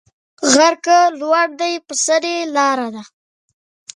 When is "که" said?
0.85-0.97